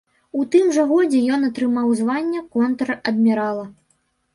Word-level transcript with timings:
У 0.43 0.45
тым 0.55 0.71
жа 0.77 0.85
годзе 0.93 1.21
ён 1.37 1.47
атрымаў 1.51 1.95
званне 2.03 2.45
контр-адмірала. 2.59 3.73